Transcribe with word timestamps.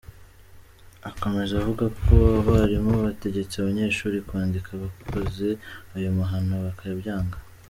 Akomeza 1.09 1.53
avuga 1.61 1.85
ko 2.03 2.15
abarimu 2.39 2.93
bategetse 3.05 3.53
abanyeshuri 3.57 4.17
kwandika 4.27 4.69
abakoze 4.73 5.47
ayo 5.95 6.09
mahano 6.19 6.53
bakabyanga. 6.67 7.37